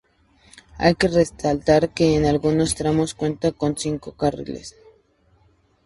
Hay 0.79 0.95
que 0.95 1.09
resaltar 1.19 1.89
que, 1.93 2.15
en 2.15 2.25
algunos 2.25 2.73
tramos, 2.73 3.13
cuenta 3.13 3.51
con 3.51 3.77
cinco 3.77 4.13
carriles. 4.13 4.73